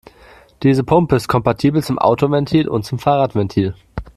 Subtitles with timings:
[0.63, 3.75] Diese Pumpe ist kompatibel zum Autoventil und zum Fahrradventil.